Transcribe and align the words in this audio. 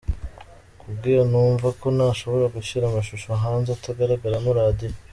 Ku 0.79 0.83
bw’ibyo 0.95 1.21
numva 1.31 1.67
ko 1.79 1.87
ntashobora 1.97 2.45
gushyira 2.55 2.83
amashusho 2.87 3.29
hanze 3.43 3.69
atagaragaramo 3.73 4.49
Radio. 4.59 4.91